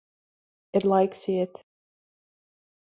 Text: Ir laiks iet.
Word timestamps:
Ir 0.79 0.87
laiks 0.93 1.21
iet. 1.35 1.63